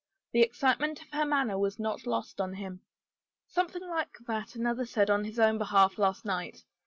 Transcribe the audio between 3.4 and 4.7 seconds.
Something like that